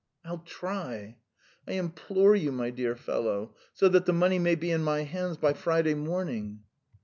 [0.25, 1.17] "I'll try."
[1.67, 3.53] "I implore you, my dear fellow!
[3.75, 6.61] So that the money may be in my hands by Friday morning!"